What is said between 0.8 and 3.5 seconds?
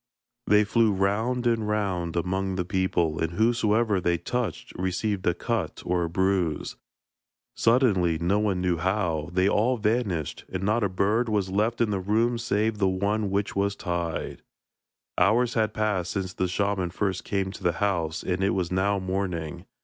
round and round among the people, and